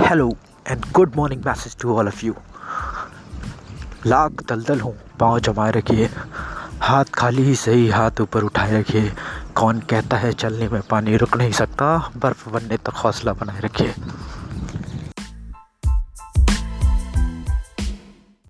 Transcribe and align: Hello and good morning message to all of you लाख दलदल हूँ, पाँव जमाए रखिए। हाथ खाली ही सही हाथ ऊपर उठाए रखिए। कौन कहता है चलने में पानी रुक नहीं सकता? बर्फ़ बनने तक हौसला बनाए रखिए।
Hello 0.00 0.28
and 0.68 0.84
good 0.92 1.16
morning 1.16 1.42
message 1.46 1.76
to 1.80 1.94
all 1.96 2.06
of 2.08 2.24
you 2.26 2.34
लाख 4.06 4.42
दलदल 4.48 4.80
हूँ, 4.80 4.94
पाँव 5.20 5.38
जमाए 5.38 5.70
रखिए। 5.70 6.08
हाथ 6.80 7.04
खाली 7.14 7.42
ही 7.42 7.54
सही 7.54 7.88
हाथ 7.88 8.20
ऊपर 8.20 8.42
उठाए 8.42 8.80
रखिए। 8.80 9.12
कौन 9.54 9.80
कहता 9.80 10.16
है 10.16 10.32
चलने 10.32 10.68
में 10.68 10.80
पानी 10.90 11.16
रुक 11.16 11.36
नहीं 11.36 11.52
सकता? 11.52 12.10
बर्फ़ 12.16 12.48
बनने 12.48 12.76
तक 12.76 13.02
हौसला 13.04 13.32
बनाए 13.32 13.60
रखिए। 13.60 13.94